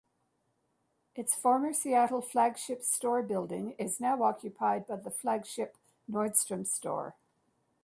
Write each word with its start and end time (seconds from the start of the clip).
Its 1.13 1.35
former 1.35 1.71
Seattle 1.73 2.21
flagship 2.23 2.81
store 2.81 3.21
building 3.21 3.73
is 3.77 3.99
now 3.99 4.23
occupied 4.23 4.87
by 4.87 4.95
the 4.95 5.11
flagship 5.11 5.77
Nordstrom 6.11 6.65
store. 6.65 7.13